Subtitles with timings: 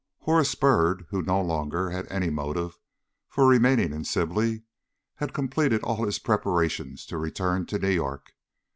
[0.21, 2.79] Horace Byrd, who no longer had any motive
[3.29, 4.63] for remaining in Sibley,
[5.17, 8.33] had completed all his preparations to return to New York.